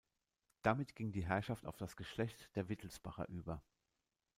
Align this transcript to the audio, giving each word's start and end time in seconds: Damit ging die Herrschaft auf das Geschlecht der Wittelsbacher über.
Damit 0.63 0.95
ging 0.95 1.11
die 1.11 1.27
Herrschaft 1.27 1.63
auf 1.67 1.77
das 1.77 1.95
Geschlecht 1.95 2.49
der 2.55 2.69
Wittelsbacher 2.69 3.27
über. 3.29 3.61